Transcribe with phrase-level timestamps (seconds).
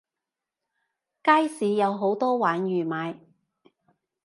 [1.23, 3.19] 街市有好多鯇魚賣